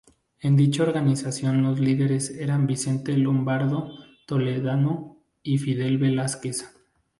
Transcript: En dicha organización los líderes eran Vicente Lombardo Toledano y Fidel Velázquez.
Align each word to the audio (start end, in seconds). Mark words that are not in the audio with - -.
En 0.39 0.55
dicha 0.55 0.81
organización 0.81 1.61
los 1.61 1.79
líderes 1.79 2.31
eran 2.31 2.65
Vicente 2.65 3.15
Lombardo 3.15 3.91
Toledano 4.25 5.21
y 5.43 5.59
Fidel 5.59 5.99
Velázquez. 5.99 6.65